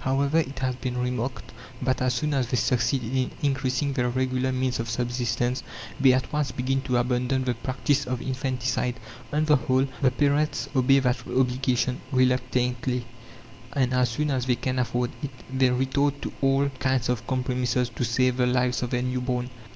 [0.00, 4.50] However, it has been remarked that as soon as they succeed in increasing their regular
[4.50, 5.62] means of subsistence,
[6.00, 8.96] they at once begin to abandon the practice of infanticide.
[9.32, 13.04] On the whole, the parents obey that obligation reluctantly,
[13.72, 17.88] and as soon as they can afford it they resort to all kinds of compromises
[17.90, 19.48] to save the lives of their new born.